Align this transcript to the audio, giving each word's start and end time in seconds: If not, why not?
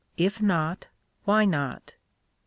If 0.17 0.41
not, 0.41 0.87
why 1.25 1.45
not? 1.45 1.93